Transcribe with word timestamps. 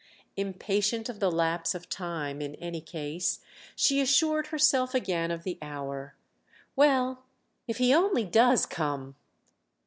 Impatient 0.35 1.09
of 1.09 1.19
the 1.19 1.29
lapse 1.29 1.75
of 1.75 1.87
time, 1.87 2.41
in 2.41 2.55
any 2.55 2.81
case, 2.81 3.39
she 3.75 4.01
assured 4.01 4.47
herself 4.47 4.95
again 4.95 5.29
of 5.29 5.43
the 5.43 5.59
hour. 5.61 6.15
"Well, 6.75 7.21
if 7.67 7.77
he 7.77 7.93
only 7.93 8.25
does 8.25 8.65
come!" 8.65 9.15